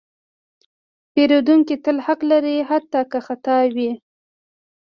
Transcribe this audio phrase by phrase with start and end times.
[1.13, 3.91] پیرودونکی تل حق لري، حتی که خطا وي.